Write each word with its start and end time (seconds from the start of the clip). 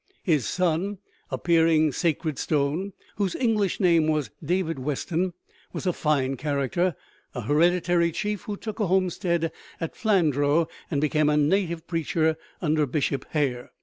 His 0.23 0.47
son, 0.47 0.97
Appearing 1.29 1.91
Sacred 1.91 2.39
Stone, 2.39 2.93
whose 3.17 3.35
English 3.35 3.79
name 3.79 4.07
was 4.07 4.31
David 4.43 4.79
Weston, 4.79 5.33
was 5.73 5.85
a 5.85 5.93
fine 5.93 6.37
character 6.37 6.95
a 7.35 7.41
hereditary 7.41 8.11
chief 8.11 8.41
who 8.45 8.57
took 8.57 8.79
a 8.79 8.87
homestead 8.87 9.51
at 9.79 9.95
Flandreau 9.95 10.67
and 10.89 11.01
became 11.01 11.29
a 11.29 11.37
native 11.37 11.85
preacher 11.85 12.35
under 12.63 12.87
Bishop 12.87 13.27
Hare. 13.29 13.69